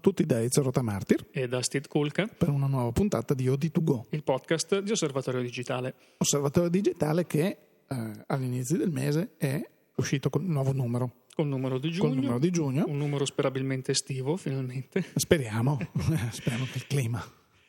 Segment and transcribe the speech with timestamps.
[0.00, 4.22] tutti da Ezio Martir e da Steve Kulka per una nuova puntata di OD2Go, il
[4.22, 5.94] podcast di Osservatorio Digitale.
[6.18, 7.56] Osservatorio Digitale che
[7.86, 9.62] eh, all'inizio del mese è
[9.96, 11.24] uscito con un nuovo numero.
[11.34, 12.08] Col numero di giugno.
[12.08, 12.84] Col numero di giugno.
[12.86, 15.04] Un numero sperabilmente estivo, finalmente.
[15.14, 15.78] Speriamo,
[16.30, 17.24] speriamo che il clima.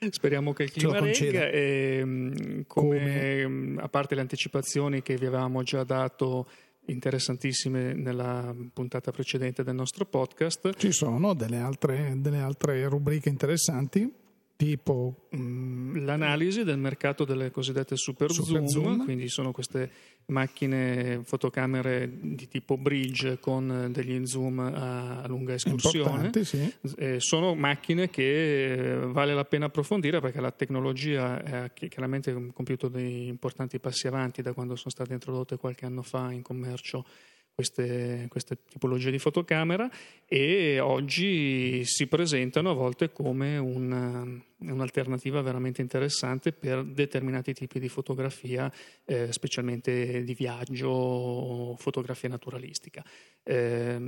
[0.10, 5.16] Speriamo che il clima regga e mm, come, come, mm, a parte le anticipazioni che
[5.16, 6.48] vi avevamo già dato
[6.86, 10.74] interessantissime nella puntata precedente del nostro podcast.
[10.76, 14.21] Ci sono delle altre, delle altre rubriche interessanti
[14.62, 19.90] tipo mh, mm, l'analisi del mercato delle cosiddette super, super zoom, zoom, quindi sono queste
[20.28, 26.30] macchine fotocamere di tipo bridge con degli zoom a lunga escursione.
[26.44, 26.72] Sì.
[26.96, 32.88] Eh, sono macchine che eh, vale la pena approfondire perché la tecnologia ha chiaramente compiuto
[32.88, 37.04] dei importanti passi avanti da quando sono state introdotte qualche anno fa in commercio
[37.54, 39.90] queste, queste, tipologie di fotocamera
[40.26, 47.90] e oggi si presentano a volte come un, un'alternativa veramente interessante per determinati tipi di
[47.90, 48.72] fotografia,
[49.06, 53.04] eh, specialmente di viaggio o fotografia naturalistica.
[53.44, 54.00] Eh,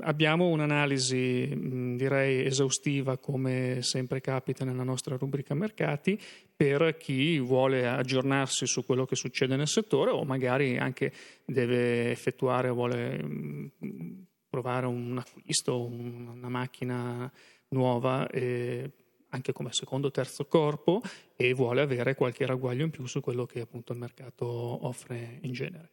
[0.00, 6.20] abbiamo un'analisi direi esaustiva come sempre capita nella nostra rubrica mercati
[6.54, 11.12] per chi vuole aggiornarsi su quello che succede nel settore o magari anche
[11.44, 13.70] deve effettuare o vuole
[14.48, 17.32] provare un acquisto, una macchina
[17.68, 18.90] nuova eh,
[19.32, 21.00] anche come secondo o terzo corpo
[21.36, 25.52] e vuole avere qualche ragguaglio in più su quello che appunto il mercato offre in
[25.52, 25.90] genere.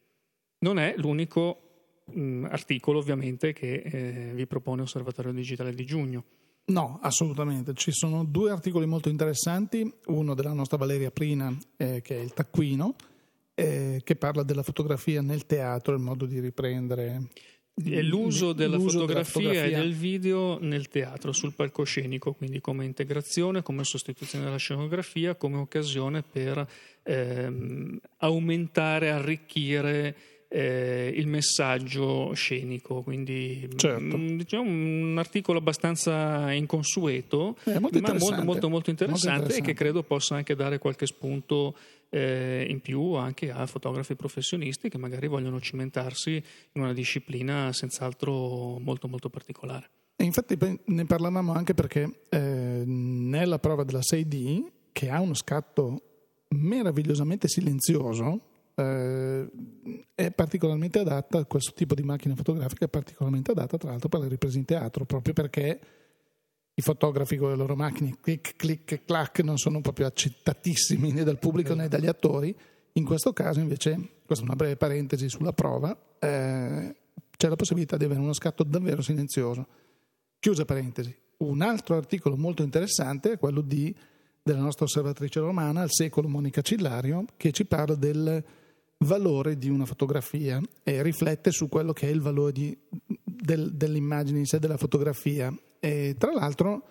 [0.58, 6.24] Non è l'unico mh, articolo ovviamente che eh, vi propone Osservatorio Digitale di giugno.
[6.66, 7.74] No, assolutamente.
[7.74, 12.32] Ci sono due articoli molto interessanti, uno della nostra Valeria Prina, eh, che è il
[12.32, 12.94] taccuino,
[13.54, 17.28] eh, che parla della fotografia nel teatro, il modo di riprendere
[17.84, 22.60] è l'uso, della, l'uso fotografia della, fotografia e del video nel teatro, sul palcoscenico, quindi
[22.60, 26.66] come integrazione, come sostituzione della scenografia, come occasione per
[27.02, 30.16] ehm, aumentare, arricchire
[30.52, 34.16] eh, il messaggio scenico, quindi certo.
[34.16, 39.42] mh, mm, diciamo, un articolo abbastanza inconsueto, eh, molto ma molto, molto, molto, interessante molto,
[39.44, 41.76] interessante e che credo possa anche dare qualche spunto
[42.10, 48.78] eh, in più anche a fotografi professionisti che magari vogliono cimentarsi in una disciplina senz'altro
[48.78, 49.90] molto molto particolare.
[50.16, 56.02] E infatti ne parlavamo anche perché eh, nella prova della 6D, che ha uno scatto
[56.48, 59.50] meravigliosamente silenzioso, eh,
[60.14, 64.28] è particolarmente adatta, questo tipo di macchina fotografica è particolarmente adatta tra l'altro per le
[64.28, 65.80] riprese in teatro, proprio perché
[66.80, 71.38] i fotografi con le loro macchine clic, clic, clac non sono proprio accettatissimi né dal
[71.38, 72.56] pubblico né dagli attori.
[72.94, 76.96] In questo caso invece, questa è una breve parentesi sulla prova, eh,
[77.36, 79.66] c'è la possibilità di avere uno scatto davvero silenzioso.
[80.40, 81.14] Chiusa parentesi.
[81.38, 83.94] Un altro articolo molto interessante è quello di,
[84.42, 88.42] della nostra osservatrice romana al secolo Monica Cillario che ci parla del
[88.98, 92.76] valore di una fotografia e riflette su quello che è il valore di,
[93.22, 96.84] del, dell'immagine in sé della fotografia e tra l'altro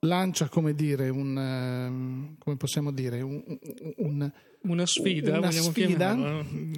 [0.00, 3.42] lancia come dire un ehm, come possiamo dire un,
[3.96, 4.30] un,
[4.62, 6.16] una sfida, una sfida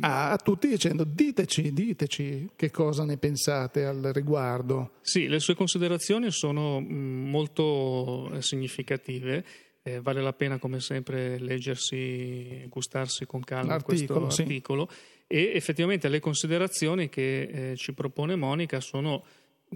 [0.01, 4.93] a, a, tutti dicendo diteci, diteci che cosa ne pensate al riguardo.
[5.01, 9.45] Sì, le sue considerazioni sono mm, molto eh, significative.
[9.83, 15.25] Eh, vale la pena come sempre leggersi, gustarsi con calma L'articolo, questo articolo sì.
[15.27, 19.25] e effettivamente le considerazioni che eh, ci propone Monica sono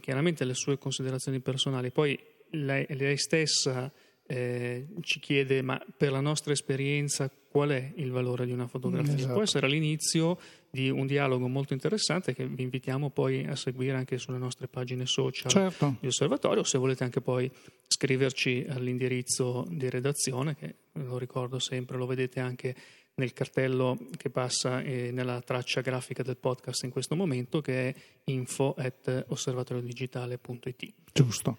[0.00, 2.19] chiaramente le sue considerazioni personali, poi
[2.50, 3.93] lei, lei stessa
[4.27, 9.15] eh, ci chiede ma per la nostra esperienza qual è il valore di una fotografia?
[9.15, 9.32] Esatto.
[9.32, 10.38] Può essere l'inizio
[10.71, 15.06] di un dialogo molto interessante che vi invitiamo poi a seguire anche sulle nostre pagine
[15.06, 15.97] social certo.
[16.00, 17.49] di osservatorio, se volete anche poi
[17.87, 22.75] scriverci all'indirizzo di redazione che lo ricordo sempre, lo vedete anche
[23.16, 27.94] nel cartello che passa eh, nella traccia grafica del podcast in questo momento che è
[28.25, 30.93] info at osservatoriodigitale.it.
[31.12, 31.58] Giusto.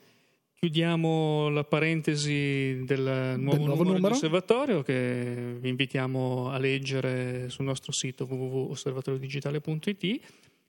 [0.54, 6.58] Chiudiamo la parentesi del nuovo, del nuovo numero, numero di osservatorio che vi invitiamo a
[6.58, 10.22] leggere sul nostro sito www.osservatoriodigitale.it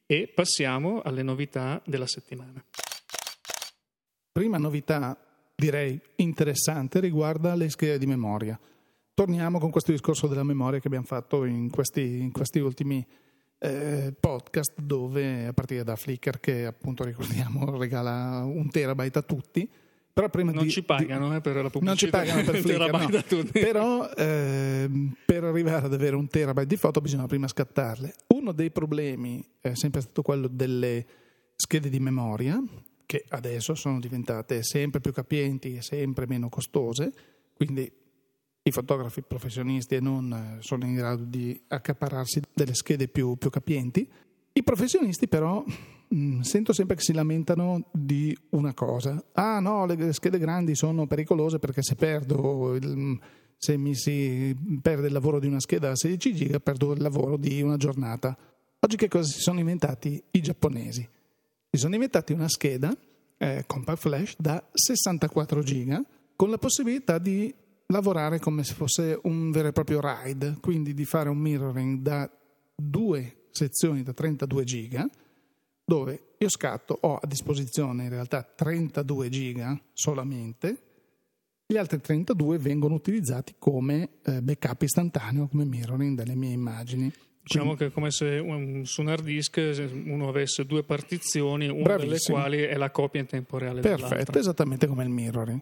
[0.06, 2.62] e passiamo alle novità della settimana.
[4.30, 5.16] Prima novità,
[5.54, 8.60] direi interessante, riguarda le schede di memoria
[9.16, 13.04] torniamo con questo discorso della memoria che abbiamo fatto in questi, in questi ultimi
[13.58, 19.66] eh, podcast dove a partire da Flickr che appunto ricordiamo regala un terabyte a tutti
[20.12, 22.60] però prima non di, ci pagano di, eh, per la pubblicità non ci pagano per
[22.60, 23.50] Flickr no.
[23.52, 24.90] però eh,
[25.24, 28.14] per arrivare ad avere un terabyte di foto bisogna prima scattarle.
[28.34, 31.06] Uno dei problemi è sempre stato quello delle
[31.56, 32.62] schede di memoria
[33.06, 37.12] che adesso sono diventate sempre più capienti e sempre meno costose,
[37.54, 38.04] quindi
[38.66, 43.48] i fotografi professionisti e non eh, sono in grado di accaparrarsi delle schede più, più
[43.48, 44.08] capienti.
[44.52, 45.64] I professionisti però
[46.08, 49.22] mh, mm, sento sempre che si lamentano di una cosa.
[49.34, 53.18] Ah no, le schede grandi sono pericolose perché se perdo il,
[53.56, 57.36] se mi si perde il lavoro di una scheda a 16 giga, perdo il lavoro
[57.36, 58.36] di una giornata.
[58.80, 61.08] Oggi che cosa si sono inventati i giapponesi?
[61.70, 62.92] Si sono inventati una scheda
[63.38, 66.02] eh, compact flash da 64 giga
[66.34, 67.54] con la possibilità di
[67.86, 72.30] lavorare come se fosse un vero e proprio RAID, quindi di fare un mirroring da
[72.74, 75.08] due sezioni da 32 giga,
[75.84, 80.82] dove io scatto, ho a disposizione in realtà 32 giga solamente,
[81.66, 87.12] gli altri 32 vengono utilizzati come eh, backup istantaneo, come mirroring delle mie immagini.
[87.42, 89.60] Diciamo che è come se un, su un hard disk
[90.04, 92.08] uno avesse due partizioni, una Bravissimo.
[92.08, 93.80] delle quali è la copia in tempo reale.
[93.80, 94.38] Perfetto, dell'altra.
[94.40, 95.60] esattamente come il mirroring.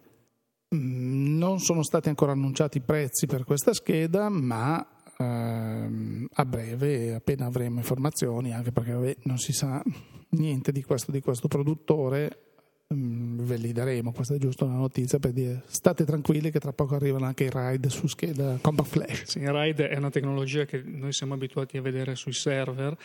[0.75, 4.85] Mm, non sono stati ancora annunciati i prezzi per questa scheda, ma
[5.17, 9.81] ehm, a breve, appena avremo informazioni, anche perché vabbè, non si sa
[10.29, 12.39] niente di questo, di questo produttore,
[12.87, 14.11] ehm, ve li daremo.
[14.11, 17.49] Questa è giusto una notizia per dire state tranquilli che tra poco arrivano anche i
[17.49, 19.23] RAID su scheda Compact Flash.
[19.23, 22.97] Sì, RAID è una tecnologia che noi siamo abituati a vedere sui server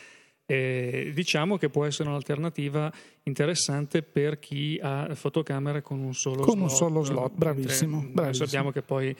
[0.50, 2.92] eh, diciamo che può essere un'alternativa
[3.22, 6.70] interessante per chi ha fotocamere con un solo con slot.
[6.70, 8.08] un solo slot, bravissimo.
[8.10, 8.46] bravissimo.
[8.46, 9.14] Sappiamo che poi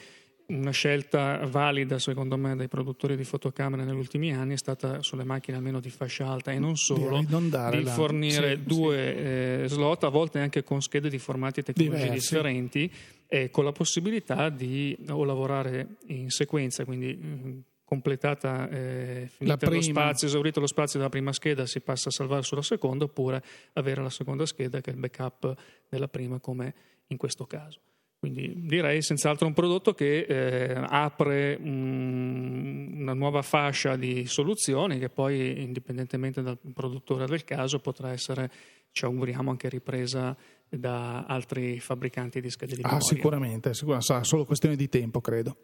[0.47, 5.23] una scelta valida secondo me dai produttori di fotocamere negli ultimi anni è stata sulle
[5.23, 9.23] macchine almeno di fascia alta e non solo di, di fornire sì, due sì.
[9.23, 12.33] Eh, slot a volte anche con schede di formati tecnologici Diversi.
[12.33, 12.91] differenti
[13.25, 17.59] e con la possibilità di o lavorare in sequenza quindi mm,
[17.91, 22.41] completata, eh, finita lo spazio, esaurito lo spazio della prima scheda, si passa a salvare
[22.41, 23.43] sulla seconda, oppure
[23.73, 25.53] avere la seconda scheda che è il backup
[25.89, 26.73] della prima, come
[27.07, 27.81] in questo caso.
[28.17, 35.09] Quindi direi senz'altro un prodotto che eh, apre un, una nuova fascia di soluzioni che
[35.09, 38.49] poi, indipendentemente dal produttore del caso, potrà essere,
[38.93, 40.33] ci auguriamo, anche ripresa
[40.69, 43.05] da altri fabbricanti di schede di ah, memoria.
[43.05, 45.57] Ah, sicuramente, sicuramente, sarà solo questione di tempo, credo.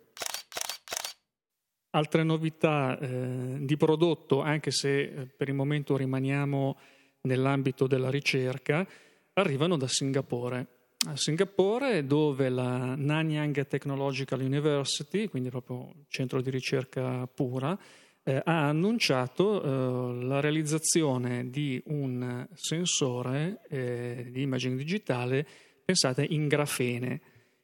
[1.98, 6.78] Altre novità eh, di prodotto, anche se eh, per il momento rimaniamo
[7.22, 8.88] nell'ambito della ricerca,
[9.34, 10.68] arrivano da Singapore.
[11.08, 17.76] A Singapore, dove la Nanyang Technological University, quindi proprio centro di ricerca pura,
[18.22, 25.48] eh, ha annunciato eh, la realizzazione di un sensore eh, di imaging digitale,
[25.84, 27.22] pensate, in grafene.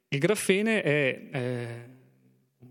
[0.07, 2.01] Il grafene è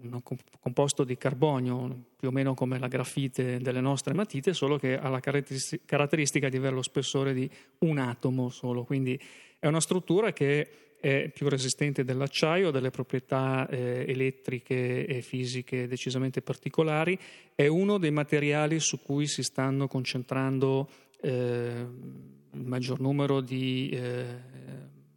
[0.00, 0.20] un
[0.60, 5.08] composto di carbonio più o meno come la grafite delle nostre matite, solo che ha
[5.08, 9.18] la caratteristica di avere lo spessore di un atomo solo, quindi
[9.58, 10.68] è una struttura che
[11.02, 17.18] è più resistente dell'acciaio, ha delle proprietà eh, elettriche e fisiche decisamente particolari,
[17.56, 20.88] è uno dei materiali su cui si stanno concentrando
[21.20, 21.86] eh,
[22.52, 24.24] il maggior numero di eh,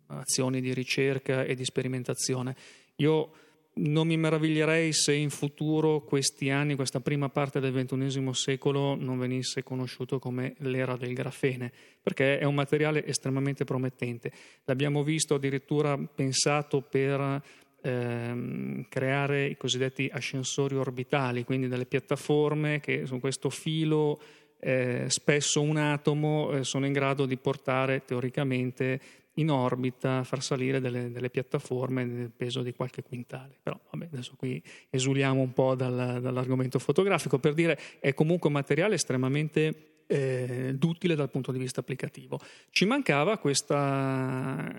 [0.07, 2.55] azioni di ricerca e di sperimentazione.
[2.95, 3.31] Io
[3.77, 9.17] non mi meraviglierei se in futuro questi anni, questa prima parte del XXI secolo non
[9.17, 11.71] venisse conosciuto come l'era del grafene,
[12.01, 14.31] perché è un materiale estremamente promettente.
[14.65, 17.41] L'abbiamo visto addirittura pensato per
[17.81, 24.19] ehm, creare i cosiddetti ascensori orbitali, quindi delle piattaforme che su questo filo
[24.59, 28.99] eh, spesso un atomo eh, sono in grado di portare teoricamente
[29.35, 33.57] in orbita, far salire delle, delle, piattaforme nel peso di qualche quintale.
[33.61, 38.53] Però vabbè, adesso qui esuliamo un po' dal, dall'argomento fotografico per dire è comunque un
[38.53, 42.39] materiale estremamente eh, d'utile dal punto di vista applicativo.
[42.69, 44.71] Ci mancava questa,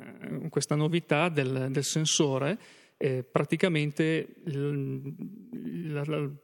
[0.48, 2.58] questa novità del, del sensore,
[2.96, 5.14] eh, praticamente il,
[5.52, 6.38] il,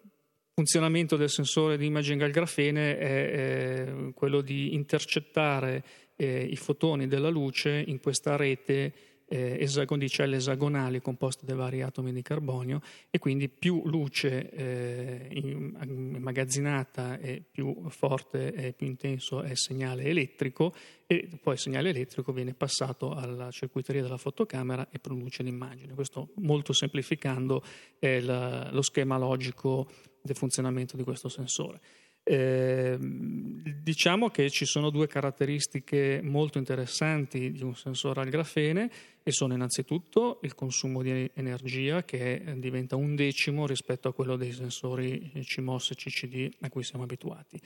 [0.54, 5.84] funzionamento del sensore di imaging al grafene è, è quello di intercettare
[6.16, 8.92] eh, i fotoni della luce in questa rete
[9.32, 14.50] eh, esagon- di celle esagonali composte da vari atomi di carbonio e quindi più luce
[14.50, 20.74] eh, immagazzinata e più forte e più intenso è il segnale elettrico
[21.06, 25.94] e poi il segnale elettrico viene passato alla circuiteria della fotocamera e produce l'immagine.
[25.94, 27.64] Questo molto semplificando
[27.98, 29.88] è la, lo schema logico
[30.22, 31.80] del funzionamento di questo sensore.
[32.24, 38.88] Eh, diciamo che ci sono due caratteristiche molto interessanti di un sensore al grafene
[39.24, 44.52] e sono innanzitutto il consumo di energia che diventa un decimo rispetto a quello dei
[44.52, 47.60] sensori CMOS e CCD a cui siamo abituati.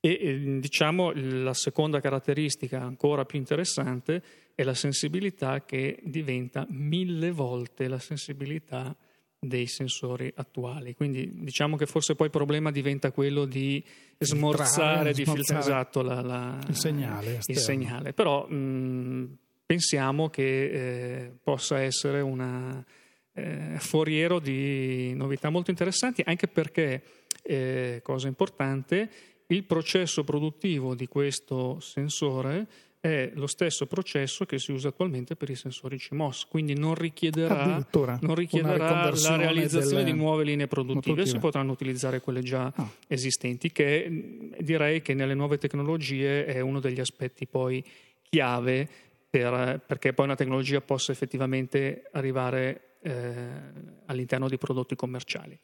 [0.00, 4.22] E diciamo la seconda caratteristica ancora più interessante
[4.54, 8.94] è la sensibilità che diventa mille volte la sensibilità
[9.46, 10.94] dei sensori attuali.
[10.94, 13.82] Quindi diciamo che forse poi il problema diventa quello di
[14.18, 18.12] smorzare, di filtrare esatto, la, la, il, segnale, il segnale.
[18.12, 19.36] Però mh,
[19.66, 22.84] pensiamo che eh, possa essere un
[23.32, 27.02] eh, foriero di novità molto interessanti, anche perché,
[27.42, 29.10] eh, cosa importante,
[29.48, 32.66] il processo produttivo di questo sensore
[33.04, 37.86] è lo stesso processo che si usa attualmente per i sensori CMOS, quindi non richiederà,
[38.22, 40.12] non richiederà la realizzazione delle...
[40.12, 42.90] di nuove linee produttive, produttive, si potranno utilizzare quelle già ah.
[43.06, 47.84] esistenti, che direi che nelle nuove tecnologie è uno degli aspetti poi
[48.22, 48.88] chiave
[49.28, 53.34] per, perché poi una tecnologia possa effettivamente arrivare eh,
[54.06, 55.58] all'interno di prodotti commerciali.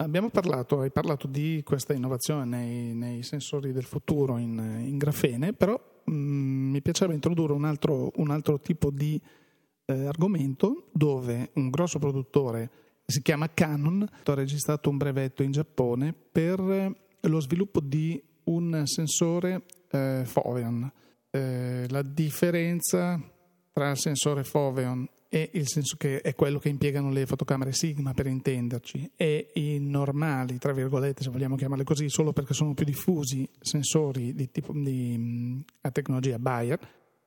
[0.00, 5.54] Abbiamo parlato, hai parlato di questa innovazione nei, nei sensori del futuro in, in grafene,
[5.54, 9.20] però mh, mm, mi piaceva introdurre un altro, un altro tipo di
[9.86, 12.70] eh, argomento dove un grosso produttore,
[13.04, 19.64] si chiama Canon, ha registrato un brevetto in Giappone per lo sviluppo di un sensore
[19.90, 20.92] eh, Foveon.
[21.30, 23.20] Eh, la differenza
[23.72, 28.14] tra il sensore Foveon e il senso che è quello che impiegano le fotocamere Sigma
[28.14, 32.84] per intenderci e i normali, tra virgolette, se vogliamo chiamarle così, solo perché sono più
[32.84, 36.78] diffusi sensori di tipo di a tecnologia Bayer,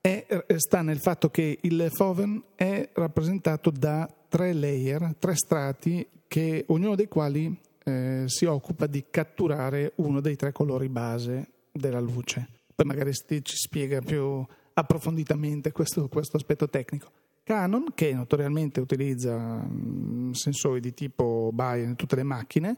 [0.01, 6.07] è, eh, sta nel fatto che il Foven è rappresentato da tre layer, tre strati,
[6.27, 11.99] che, ognuno dei quali eh, si occupa di catturare uno dei tre colori base della
[11.99, 12.47] luce.
[12.73, 14.43] Poi magari ci spiega più
[14.73, 17.11] approfonditamente questo, questo aspetto tecnico.
[17.51, 22.77] Canon, che notoriamente utilizza mm, sensori di tipo Bayer in tutte le macchine,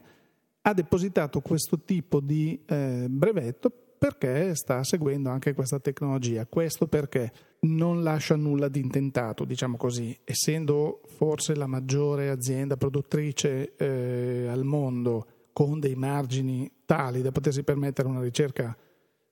[0.62, 6.44] ha depositato questo tipo di eh, brevetto perché sta seguendo anche questa tecnologia.
[6.46, 13.76] Questo perché non lascia nulla di intentato, diciamo così, essendo forse la maggiore azienda produttrice
[13.76, 18.76] eh, al mondo con dei margini tali da potersi permettere una ricerca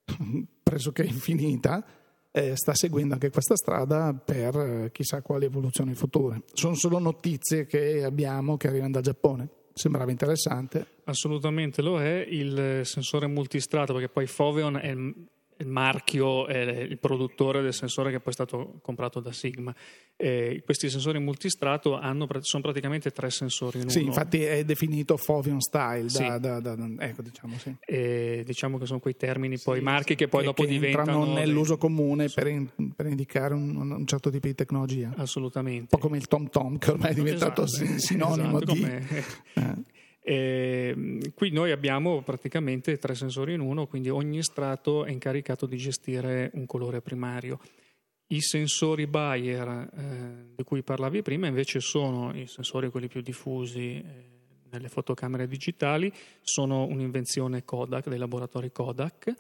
[0.63, 1.85] pressoché infinita
[2.33, 6.43] eh, sta seguendo anche questa strada per eh, chissà quali evoluzioni future.
[6.53, 9.49] Sono solo notizie che abbiamo che arrivano dal Giappone.
[9.75, 10.87] Sembrava interessante.
[11.05, 14.95] Assolutamente lo è il sensore multistrato, perché poi Foveon è
[15.59, 19.75] il marchio è il produttore del sensore che poi è stato comprato da Sigma.
[20.17, 24.09] Eh, questi sensori multistrato hanno, sono praticamente tre sensori in sì, uno.
[24.09, 26.09] infatti è definito Fovion Style.
[26.09, 26.23] Sì.
[26.25, 27.75] Da, da, da, ecco, diciamo, sì.
[27.85, 31.11] eh, diciamo che sono quei termini, poi sì, marchi che poi dopo che diventano.
[31.11, 35.13] Entrano nell'uso comune per, in, per indicare un, un, certo tipo di tecnologia.
[35.17, 35.81] Assolutamente.
[35.81, 39.91] Un po' come il Tom Tom, che ormai è diventato esatto, sinonimo esatto, di.
[40.25, 45.77] E qui noi abbiamo praticamente tre sensori in uno, quindi ogni strato è incaricato di
[45.77, 47.59] gestire un colore primario.
[48.29, 53.97] I sensori Bayer eh, di cui parlavi prima invece sono i sensori quelli più diffusi
[53.97, 54.03] eh,
[54.71, 56.11] nelle fotocamere digitali,
[56.41, 59.35] sono un'invenzione Kodak, dei laboratori Kodak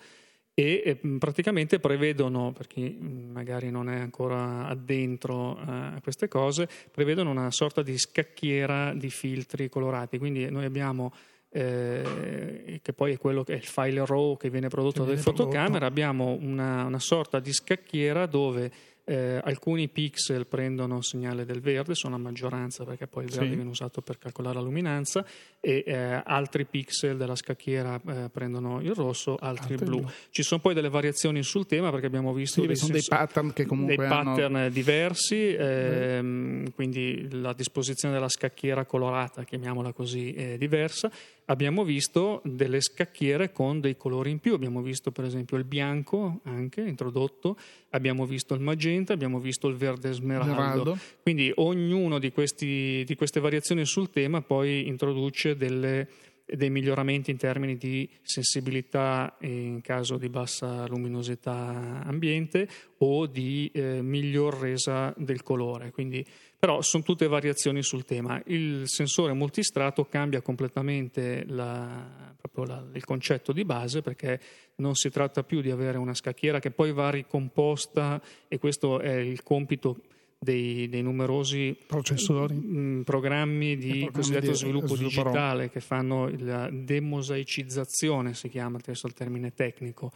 [0.54, 7.30] e praticamente prevedono, per chi magari non è ancora addentro eh, a queste cose, prevedono
[7.30, 10.18] una sorta di scacchiera di filtri colorati.
[10.18, 11.12] Quindi noi abbiamo,
[11.48, 15.86] eh, che poi è quello che è il file RAW che viene prodotto dalle fotocamere,
[15.86, 18.70] abbiamo una, una sorta di scacchiera dove
[19.04, 23.48] eh, alcuni pixel prendono il segnale del verde, sono a maggioranza perché poi il verde
[23.48, 23.54] sì.
[23.54, 25.24] viene usato per calcolare la luminanza,
[25.64, 30.00] e eh, altri pixel della scacchiera eh, prendono il rosso, altri il blu.
[30.00, 30.10] blu.
[30.30, 33.52] Ci sono poi delle variazioni sul tema perché abbiamo visto sì, dei, sono dei pattern
[33.52, 34.34] che comunque dei hanno...
[34.34, 41.10] pattern diversi, ehm, quindi la disposizione della scacchiera colorata, chiamiamola così, è diversa.
[41.46, 46.40] Abbiamo visto delle scacchiere con dei colori in più, abbiamo visto per esempio il bianco
[46.44, 47.56] anche introdotto,
[47.90, 50.52] abbiamo visto il magenta, abbiamo visto il verde smeraldo.
[50.52, 50.98] smeraldo.
[51.22, 56.08] Quindi ognuno di, questi, di, queste variazioni sul tema poi introduce delle,
[56.44, 62.68] dei miglioramenti in termini di sensibilità in caso di bassa luminosità ambiente
[62.98, 65.90] o di eh, miglior resa del colore.
[65.90, 66.24] Quindi
[66.62, 68.40] però sono tutte variazioni sul tema.
[68.46, 74.38] Il sensore multistrato cambia completamente la, la, il concetto di base perché
[74.76, 79.14] non si tratta più di avere una scacchiera che poi va ricomposta e questo è
[79.14, 79.98] il compito
[80.38, 86.68] dei, dei numerosi processori, mh, mm, programmi di cosiddetto di sviluppo digitale che fanno la
[86.70, 90.10] demosaicizzazione, si chiama adesso il termine tecnico,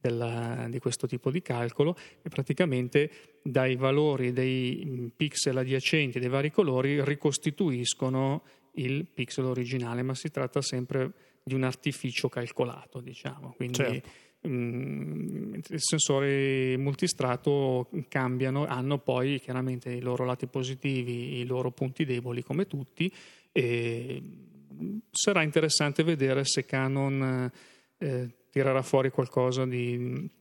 [0.00, 3.10] della, di questo tipo di calcolo e praticamente
[3.42, 8.42] dai valori dei pixel adiacenti dei vari colori ricostituiscono
[8.74, 11.12] il pixel originale, ma si tratta sempre
[11.42, 13.52] di un artificio calcolato, diciamo.
[13.56, 14.08] Quindi Certo.
[14.48, 22.04] mm, i sensori multistrato cambiano, hanno poi chiaramente i loro lati positivi, i loro punti
[22.04, 23.12] deboli come tutti
[23.52, 27.50] e mm, sarà interessante vedere se Canon
[27.98, 30.38] eh, tirerà fuori qualcosa di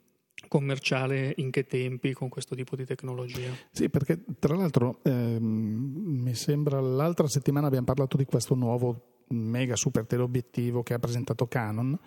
[0.48, 3.51] commerciale in che tempi con questo tipo di tecnologia.
[3.72, 9.75] Sì, perché tra l'altro ehm, mi sembra l'altra settimana abbiamo parlato di questo nuovo mega
[9.75, 11.98] super teleobiettivo che ha presentato Canon,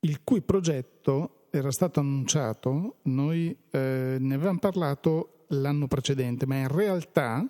[0.00, 6.68] il cui progetto era stato annunciato, noi eh, ne avevamo parlato l'anno precedente, ma in
[6.68, 7.46] realtà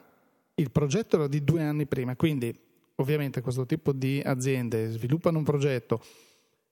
[0.55, 2.57] il progetto era di due anni prima, quindi
[2.97, 6.01] ovviamente questo tipo di aziende sviluppano un progetto,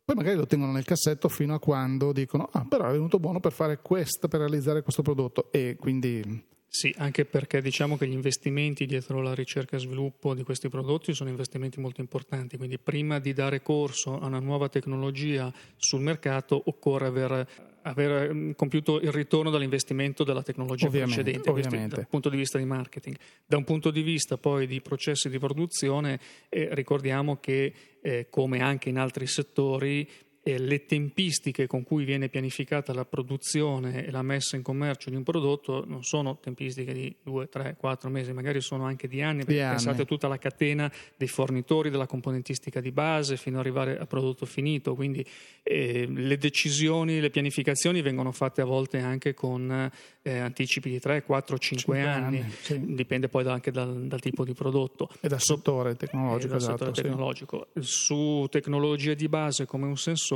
[0.06, 3.40] poi magari lo tengono nel cassetto fino a quando dicono ah però è venuto buono
[3.40, 5.50] per fare questo, per realizzare questo prodotto.
[5.50, 10.42] E quindi Sì, anche perché diciamo che gli investimenti dietro la ricerca e sviluppo di
[10.42, 15.50] questi prodotti sono investimenti molto importanti, quindi prima di dare corso a una nuova tecnologia
[15.76, 17.49] sul mercato occorre aver,
[17.82, 21.96] aver mm, compiuto il ritorno dall'investimento della tecnologia Ovviamente, precedente, ovviamente.
[21.96, 23.16] dal punto di vista di marketing.
[23.46, 26.20] Da un punto di vista poi di processi di produzione,
[26.50, 30.06] eh, ricordiamo che eh, come anche in altri settori
[30.46, 35.16] eh, le tempistiche con cui viene pianificata la produzione e la messa in commercio di
[35.16, 39.44] un prodotto non sono tempistiche di 2, 3, 4 mesi, magari sono anche di anni,
[39.44, 39.74] perché anni.
[39.74, 44.06] pensate a tutta la catena dei fornitori della componentistica di base fino ad arrivare al
[44.06, 45.26] prodotto finito, quindi
[45.64, 49.90] eh, le decisioni, le pianificazioni vengono fatte a volte anche con
[50.22, 52.94] eh, anticipi di 3, 4, 5, Cinque anni, anni, sì.
[52.94, 55.10] dipende poi anche dal, dal tipo di prodotto.
[55.18, 56.94] è dal settore tecnologico, Eh, dal settore esatto.
[56.94, 57.02] sì.
[57.02, 57.66] tecnologico.
[57.80, 60.34] Su tecnologie di base come un sensore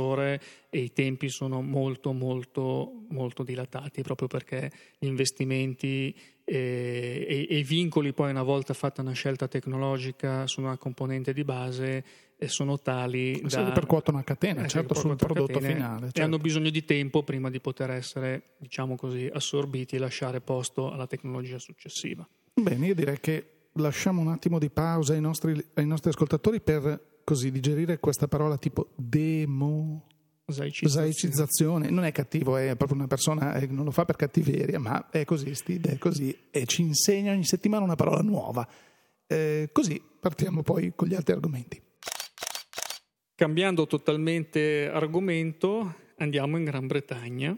[0.69, 7.57] e i tempi sono molto molto molto dilatati proprio perché gli investimenti eh, e, e
[7.57, 12.03] i vincoli poi una volta fatta una scelta tecnologica su una componente di base
[12.37, 15.97] eh, sono tali da ripercuotono a catena, eh, certo, sul prodotto catene finale.
[15.97, 16.21] e certo.
[16.23, 21.05] hanno bisogno di tempo prima di poter essere diciamo così assorbiti e lasciare posto alla
[21.05, 22.27] tecnologia successiva.
[22.53, 27.10] Bene, io direi che lasciamo un attimo di pausa ai nostri, ai nostri ascoltatori per
[27.23, 30.07] così digerire questa parola tipo demo.
[30.51, 31.89] Zaicizzazione.
[31.89, 35.23] Non è cattivo, è proprio una persona che non lo fa per cattiveria, ma è
[35.23, 38.67] così, Steve, è così e ci insegna ogni settimana una parola nuova.
[39.27, 41.81] Eh, così partiamo poi con gli altri argomenti.
[43.33, 47.57] Cambiando totalmente argomento, andiamo in Gran Bretagna.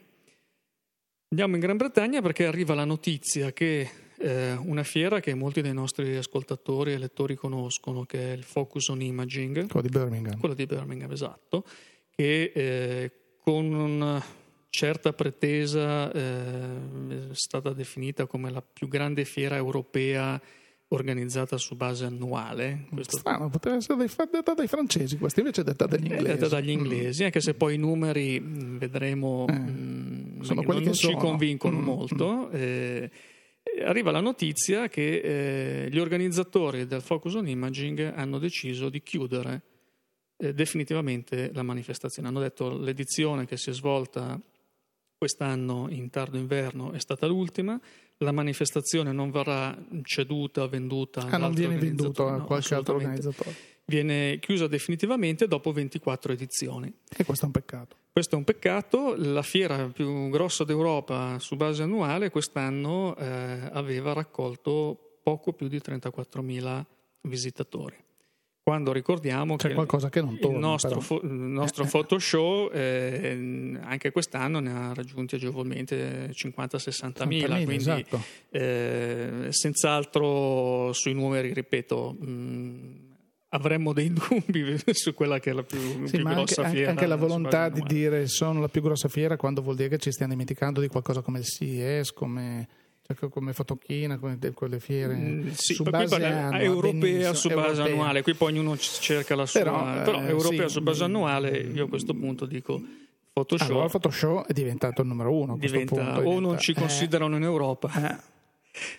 [1.30, 3.90] Andiamo in Gran Bretagna perché arriva la notizia che
[4.24, 8.88] eh, una fiera che molti dei nostri ascoltatori e lettori conoscono, che è il Focus
[8.90, 10.40] on Imaging, Quello di Birmingham.
[10.40, 11.64] quella di Birmingham, esatto,
[12.10, 14.24] che eh, con una
[14.70, 20.42] certa pretesa eh, è stata definita come la più grande fiera europea
[20.90, 22.86] organizzata su base annuale.
[22.94, 26.24] Questo Strano, poteva essere detta dai francesi, questa invece è detta dagli è inglesi.
[26.38, 30.94] detta dagli inglesi, anche se poi i numeri mh, vedremo Eh, mh, sono non, non
[30.94, 31.18] ci sono.
[31.18, 32.50] convincono Mm, molto.
[32.52, 33.12] eh, eh,
[33.82, 39.62] arriva la notizia che eh, gli organizzatori del Focus on Imaging hanno deciso di chiudere
[40.38, 42.28] eh, definitivamente la manifestazione.
[42.28, 44.40] Hanno detto l'edizione che si è svolta
[45.18, 47.80] quest'anno in tardo inverno è stata l'ultima,
[48.18, 53.56] la manifestazione non verrà ceduta, venduta Ah, non viene organizzatori, a no, qualche altro organizzatore.
[53.86, 56.94] viene chiusa definitivamente dopo 24 edizioni.
[57.16, 57.96] E questo è un peccato.
[58.14, 64.14] Questo è un peccato, la fiera più grossa d'Europa su base annuale quest'anno eh, aveva
[64.14, 66.84] raccolto poco più di 34.000
[67.22, 67.96] visitatori.
[68.62, 74.12] Quando ricordiamo C'è che che non il torna, nostro, fo- il nostro Photoshow eh, anche
[74.12, 78.22] quest'anno ne ha raggiunti agevolmente 50-60 mila, 60.000, quindi esatto.
[78.52, 83.03] eh, senz'altro sui numeri, ripeto, mh,
[83.54, 86.92] avremmo dei dubbi su quella che è la più, Sì, più grossa anche- fiera.
[86.92, 89.98] anche la su volontà di dire sono la più grossa fiera quando vuol dire che
[89.98, 92.68] ci stiamo dimenticando di qualcosa come il CES, come,
[93.06, 97.86] cioè, come Fotochina, come quelle fiere Mm, sì, su base annua, europea su base europea.
[97.86, 101.06] annuale, qui poi ognuno cerca la sua, Però, però, eh, europea sì, su base mm,
[101.06, 102.82] annuale, io a questo punto dico
[103.34, 106.76] Photoshop Allora Photoshop è diventato il numero uno diventa, punto, o non diventa- ci eh,
[106.76, 107.92] considerano in Europa.
[108.12, 108.32] eh,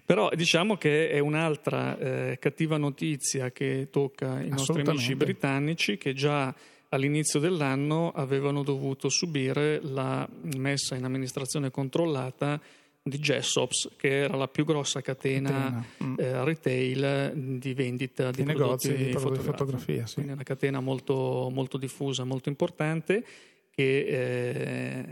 [0.05, 6.13] Però diciamo che è un'altra eh, cattiva notizia che tocca i nostri amici britannici che
[6.13, 6.55] già
[6.91, 12.61] all'inizio dell'anno avevano dovuto subire la messa in amministrazione controllata
[13.07, 16.15] di Jessops, che era la più grossa catena Catena, mm.
[16.19, 20.15] eh, retail di vendita di, Di negozi di fotografia, sì.
[20.15, 23.23] Quindi è una catena molto, molto diffusa, molto importante,
[23.71, 25.05] che eh,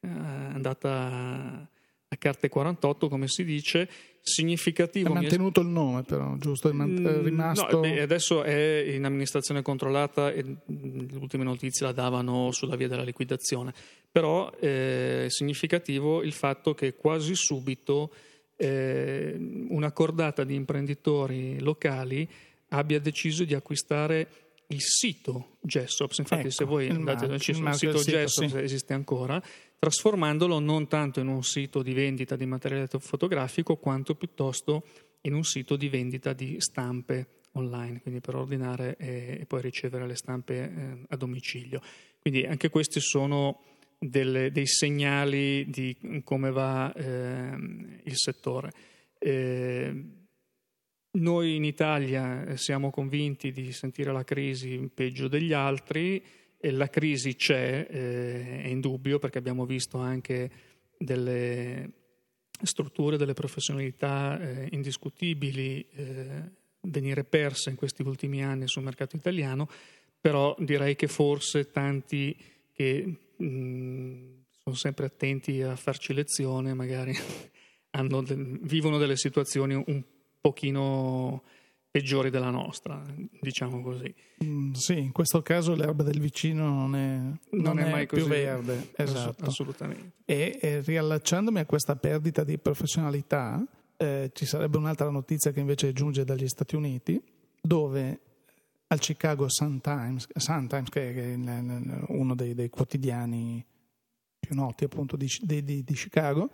[0.00, 1.68] è andata
[2.08, 3.88] a carte 48, come si dice,
[4.20, 5.10] significativo.
[5.10, 6.68] Ha mantenuto il nome, però, giusto?
[6.68, 7.76] È, man- è Mm, rimasto.
[7.76, 10.56] No, beh, adesso è in amministrazione controllata e mm,
[11.10, 13.72] le ultime notizie la davano sulla via della liquidazione.
[14.10, 18.10] Però è significativo il fatto che quasi subito
[18.56, 19.36] eh,
[19.68, 22.28] una cordata di imprenditori locali
[22.70, 24.26] abbia deciso di acquistare
[24.68, 26.18] il sito Gessops.
[26.18, 29.40] Infatti, Ecco, se voi andate marchio- nel sito, Gessops esiste ancora,
[29.78, 34.84] trasformandolo non tanto in un sito di vendita di materiale fotografico, quanto piuttosto
[35.22, 40.06] in un sito di vendita di stampe online, quindi per ordinare e, e poi ricevere
[40.06, 41.80] le stampe eh, a domicilio.
[42.18, 43.62] Quindi anche questi sono
[43.98, 48.72] delle- dei segnali di come va ehm, il settore.
[49.18, 50.04] Eh,
[51.16, 56.22] noi in Italia eh, siamo convinti di sentire la crisi peggio degli altri,
[56.58, 60.50] e la crisi c'è, eh, è indubbio, perché abbiamo visto anche
[60.96, 61.90] delle
[62.62, 66.50] strutture, delle professionalità eh, indiscutibili eh,
[66.80, 69.68] venire perse in questi ultimi anni sul mercato italiano,
[70.18, 72.36] però direi che forse tanti
[72.72, 74.16] che mh,
[74.62, 77.14] sono sempre attenti a farci lezione, magari
[77.90, 80.04] hanno vivono delle situazioni un
[80.46, 81.42] pochino
[81.90, 83.02] peggiori della nostra,
[83.40, 84.14] diciamo così.
[84.44, 87.20] Mm, sì, in questo caso l'erba del vicino non è,
[87.56, 88.28] non è mai più così.
[88.28, 88.92] verde.
[88.96, 89.44] Esatto.
[89.46, 90.12] assolutamente.
[90.24, 93.64] E, e riallacciandomi a questa perdita di professionalità,
[93.96, 97.20] eh, ci sarebbe un'altra notizia che invece giunge dagli Stati Uniti,
[97.60, 98.20] dove
[98.88, 101.34] al Chicago Sun-Times, Sun-Times che è
[102.08, 103.64] uno dei, dei quotidiani
[104.38, 106.50] più noti appunto di- di- di Chicago,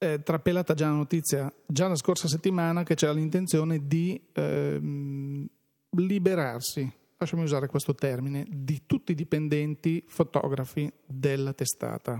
[0.00, 5.46] è trapelata già la notizia già la scorsa settimana che c'era l'intenzione di ehm,
[5.90, 12.12] liberarsi, lasciami usare questo termine, di tutti i dipendenti fotografi della testata.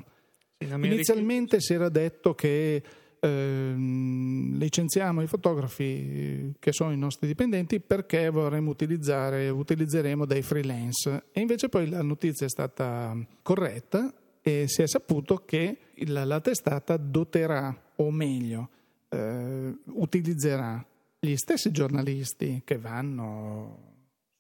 [0.59, 2.83] In America- Inizialmente si era detto che
[3.19, 11.29] ehm, licenziamo i fotografi che sono i nostri dipendenti perché vorremmo utilizzare, utilizzeremo dei freelance
[11.33, 16.41] e invece poi la notizia è stata corretta e si è saputo che la, la
[16.41, 18.69] testata doterà, o meglio,
[19.09, 20.85] eh, utilizzerà
[21.19, 23.89] gli stessi giornalisti che vanno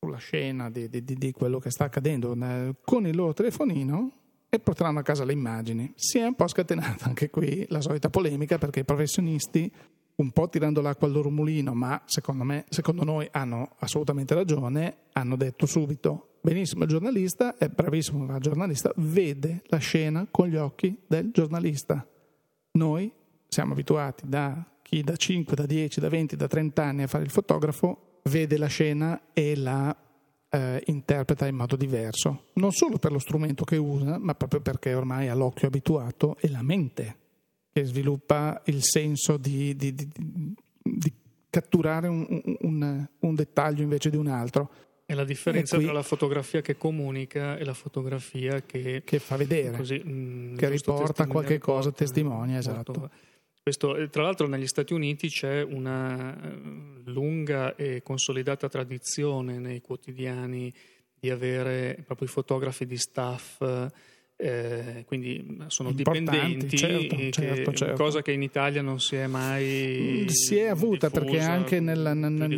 [0.00, 4.12] sulla scena di, di- di- quello che sta accadendo eh, con il loro telefonino
[4.48, 5.92] e porteranno a casa le immagini.
[5.94, 9.70] Si è un po' scatenata anche qui la solita polemica perché i professionisti,
[10.16, 14.96] un po' tirando l'acqua al loro mulino, ma secondo me, secondo noi hanno assolutamente ragione,
[15.12, 20.56] hanno detto subito benissimo il giornalista, è bravissimo la giornalista, vede la scena con gli
[20.56, 22.06] occhi del giornalista.
[22.72, 23.12] Noi
[23.48, 27.24] siamo abituati da chi da 5, da 10, da 20, da 30 anni a fare
[27.24, 29.96] il fotografo, vede la scena e la
[30.50, 34.94] eh, interpreta in modo diverso, non solo per lo strumento che usa, ma proprio perché
[34.94, 37.16] ormai ha l'occhio abituato e la mente
[37.72, 40.08] che sviluppa il senso di, di- di-
[40.82, 41.12] di
[41.48, 42.26] catturare un,
[42.62, 44.70] un- un dettaglio invece di un altro,
[45.10, 49.34] È la differenza qui- tra la fotografia che comunica e la fotografia che, che fa
[49.34, 49.76] vedere.
[49.76, 53.10] così, mh, che giusto riporta qualche cosa, riporta testimonia, molto- esatto.
[53.60, 56.60] Questo, eh, tra l'altro negli Stati Uniti c'è una eh,
[57.06, 60.72] lunga e consolidata tradizione nei quotidiani
[61.18, 63.60] di avere proprio i fotografi di staff,
[64.42, 68.02] eh, quindi sono dipendenti, certo, che- certo, certo.
[68.02, 72.14] cosa che in Italia non si è mai si è avuta perché anche più nella-
[72.14, 72.48] nei,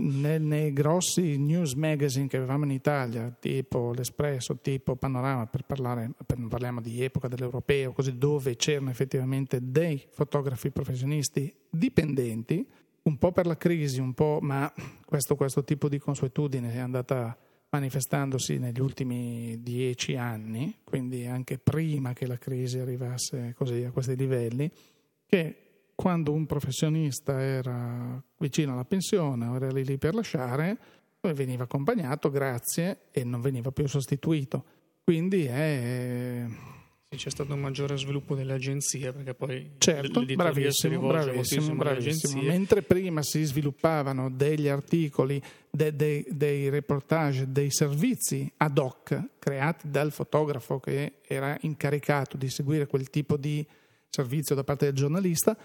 [0.00, 6.10] nei- nei grossi news magazine che avevamo in Italia, tipo l'Espresso, tipo Panorama, per parlare,
[6.24, 12.64] per- parliamo di epoca dell'europeo, così dove c'erano effettivamente dei fotografi professionisti dipendenti,
[13.02, 14.72] un po' per la crisi, un po', ma
[15.04, 17.36] questo, questo tipo di consuetudine è andata
[17.70, 24.16] manifestandosi negli ultimi dieci anni, quindi anche prima che la crisi arrivasse così a questi
[24.16, 24.70] livelli,
[25.26, 25.56] che
[25.94, 30.78] quando un professionista era vicino alla pensione o era lì lì per lasciare,
[31.20, 34.64] poi veniva accompagnato, grazie, e non veniva più sostituito.
[35.02, 36.46] Quindi è
[37.16, 42.42] c'è stato un maggiore sviluppo delle agenzie perché poi certo, bravissimo, bravissimo, bravissimo.
[42.42, 49.90] Mentre prima si sviluppavano degli articoli, de- de- dei reportage, dei servizi ad hoc creati
[49.90, 53.66] dal fotografo che era incaricato di seguire quel tipo di
[54.10, 55.56] servizio da parte del giornalista,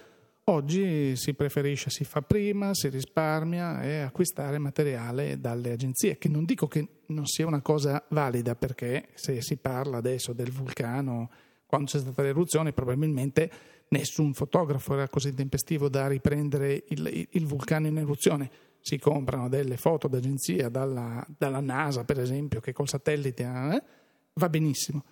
[0.45, 6.43] Oggi si preferisce, si fa prima, si risparmia e acquistare materiale dalle agenzie, che non
[6.43, 11.31] dico che non sia una cosa valida perché se si parla adesso del vulcano,
[11.65, 13.51] quando c'è stata l'eruzione, probabilmente
[13.87, 18.51] nessun fotografo era così tempestivo da riprendere il, il vulcano in eruzione.
[18.81, 23.83] Si comprano delle foto d'agenzia dalla, dalla NASA, per esempio, che col satellite eh,
[24.33, 25.05] va benissimo.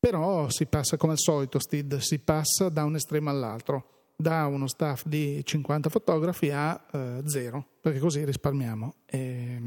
[0.00, 4.66] però si passa come al solito, Steve, si passa da un estremo all'altro, da uno
[4.66, 8.94] staff di 50 fotografi a eh, zero, perché così risparmiamo.
[9.06, 9.58] E,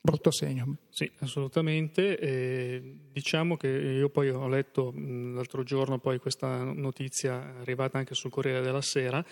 [0.00, 0.78] brutto segno.
[0.88, 2.18] Sì, assolutamente.
[2.18, 8.30] E diciamo che io poi ho letto l'altro giorno poi questa notizia arrivata anche sul
[8.30, 9.24] Corriere della Sera,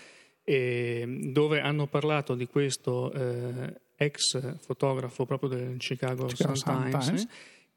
[0.45, 7.05] dove hanno parlato di questo eh, ex fotografo proprio del Chicago, Chicago Sun-Times.
[7.05, 7.27] Times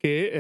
[0.02, 0.30] che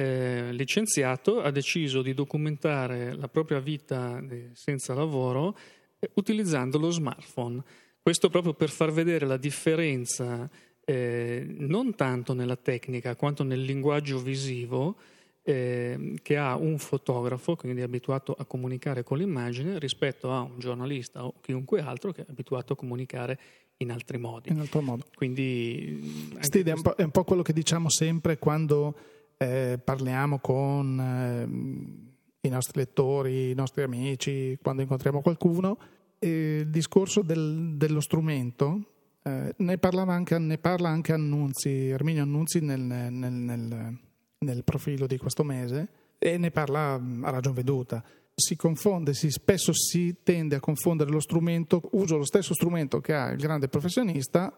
[0.48, 4.20] eh, licenziato ha deciso di documentare la propria vita
[4.54, 5.81] senza lavoro eh,
[6.14, 7.62] utilizzando lo smartphone.
[8.00, 10.50] Questo proprio per far vedere la differenza
[10.84, 14.96] eh, non tanto nella tecnica quanto nel linguaggio visivo
[15.44, 21.24] eh, che ha un fotografo, quindi abituato a comunicare con l'immagine, rispetto a un giornalista
[21.24, 23.38] o chiunque altro che è abituato a comunicare
[23.78, 24.50] in altri modi.
[24.50, 25.04] In altro modo.
[25.14, 26.96] Quindi, Steve, questo...
[26.96, 28.96] è, un po' quello che diciamo sempre quando
[29.36, 32.11] eh, parliamo con eh,
[32.42, 35.78] i nostri lettori, i nostri amici, quando incontriamo qualcuno,
[36.18, 42.80] il discorso del, dello strumento eh, ne, anche, ne, parla anche Annunzi, Erminio Annunzi nel,
[42.80, 43.98] nel, nel,
[44.38, 48.02] nel, profilo di questo mese e ne parla a ragion veduta.
[48.34, 53.14] Si confonde, si, spesso si tende a confondere lo strumento, uso lo stesso strumento che
[53.14, 54.52] ha il grande professionista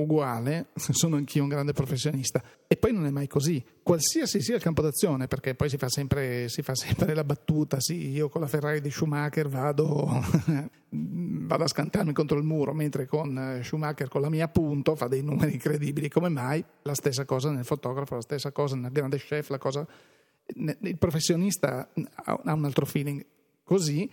[0.00, 2.42] uguale, sono anch'io un grande professionista.
[2.66, 5.88] E poi non è mai così, qualsiasi sia il campo d'azione, perché poi si fa
[5.88, 10.08] sempre, si fa sempre la battuta, sì, io con la Ferrari di Schumacher vado,
[10.90, 15.08] vado a scantarmi contro il muro, mentre con eh, Schumacher con la mia punto fa
[15.08, 16.64] dei numeri incredibili, come mai?
[16.82, 19.86] La stessa cosa nel fotografo, la stessa cosa nel grande chef, la cosa...
[20.54, 23.24] Il professionista ha un altro feeling,
[23.64, 24.08] così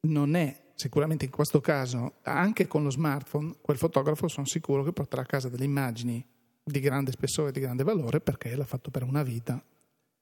[0.00, 4.92] non è sicuramente in questo caso, anche con lo smartphone, quel fotografo sono sicuro che
[4.92, 6.24] porterà a casa delle immagini
[6.62, 9.60] di grande spessore e di grande valore perché l'ha fatto per una vita.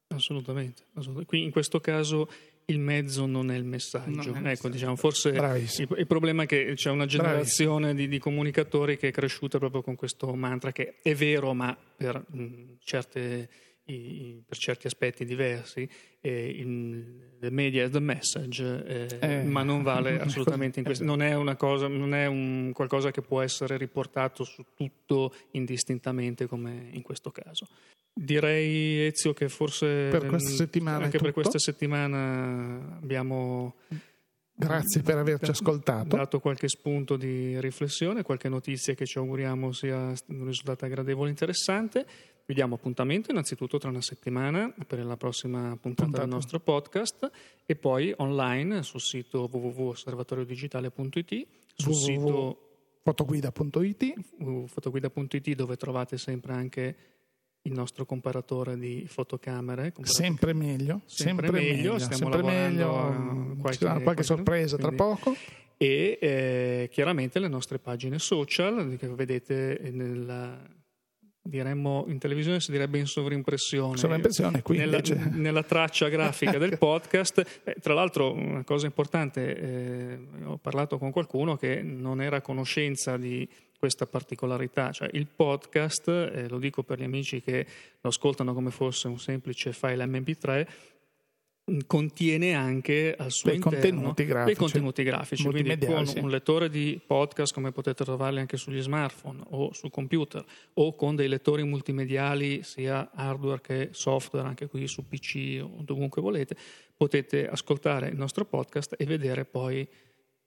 [0.09, 1.27] Assolutamente, assolutamente.
[1.27, 2.31] Qui in questo caso
[2.67, 4.33] il mezzo non è il messaggio.
[4.33, 8.97] È ecco, diciamo, forse il, il, problema è che c'è una generazione di, di, comunicatori
[8.97, 13.49] che è cresciuta proprio con questo mantra che è vero, ma per mh, certe
[13.87, 15.89] i, per certi aspetti diversi,
[16.21, 21.05] eh, il, the media is the message, eh, eh, ma non vale assolutamente in questo.
[21.05, 26.47] Non è, una cosa, non è un qualcosa che può essere riportato su tutto indistintamente
[26.47, 27.67] come in questo caso.
[28.13, 33.75] Direi Ezio che forse per questa settimana anche per questa settimana abbiamo
[34.59, 36.17] Grazie per averci ascoltato.
[36.17, 42.07] dato qualche spunto di riflessione, qualche notizia che ci auguriamo sia risultata gradevole e interessante.
[42.49, 46.23] Vi diamo appuntamento innanzitutto tra una settimana per la prossima puntata, puntata.
[46.23, 47.29] del nostro podcast
[47.67, 52.05] e poi online sul sito www.osservatoriodigitale.it, sul www.
[52.05, 52.61] sito
[53.03, 54.15] fotoguida.it,
[54.69, 56.97] fotoguida.it dove trovate sempre anche
[57.63, 59.93] il nostro comparatore di fotocamere.
[60.03, 65.35] Sempre meglio, sempre, sempre meglio, stiamo sempre meglio, qualche, qualche, qualche sorpresa quindi, tra poco.
[65.77, 70.57] E eh, chiaramente le nostre pagine social che vedete nella,
[71.47, 77.63] diremmo in televisione si direbbe in sovrimpressione, sovrimpressione qui nella, nella traccia grafica del podcast.
[77.65, 82.41] Eh, tra l'altro, una cosa importante, eh, ho parlato con qualcuno che non era a
[82.41, 87.67] conoscenza di questa particolarità, cioè il podcast, eh, lo dico per gli amici che
[88.01, 90.67] lo ascoltano come fosse un semplice file MP3,
[91.87, 96.19] contiene anche al suo dei interno contenuti grafici, dei contenuti grafici quindi con sì.
[96.21, 101.17] un lettore di podcast come potete trovarli anche sugli smartphone o sul computer o con
[101.17, 106.57] dei lettori multimediali sia hardware che software anche qui su PC o dovunque volete
[106.97, 109.87] potete ascoltare il nostro podcast e vedere poi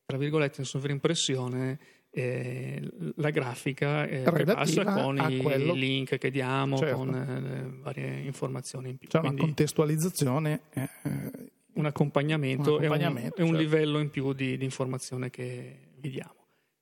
[0.05, 1.79] tra virgolette in sovrimpressione
[2.11, 2.81] eh,
[3.15, 5.73] la grafica eh, passa con i quello...
[5.73, 6.97] link che diamo, certo.
[6.97, 9.07] con eh, varie informazioni in più.
[9.07, 10.61] C'è Quindi, una contestualizzazione.
[10.73, 10.89] Eh,
[11.73, 13.51] un accompagnamento, un accompagnamento e un, certo.
[13.53, 16.35] un, livello in più di, di, informazione che vi diamo.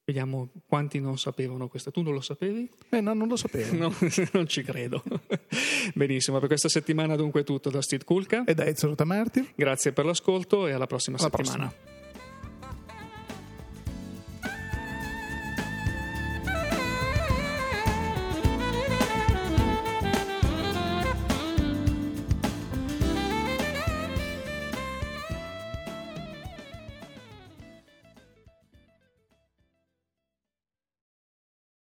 [0.06, 1.92] Vediamo quanti non sapevano questo.
[1.92, 2.70] Tu non lo sapevi?
[2.90, 3.76] Eh no, non lo sapevo.
[3.78, 3.94] no,
[4.32, 5.04] non ci credo.
[5.94, 9.52] Benissimo, per questa settimana dunque è tutto da Steve Kulka e da Ezio Martir.
[9.54, 11.68] Grazie per l'ascolto e alla prossima alla settimana.
[11.68, 11.96] Prossima.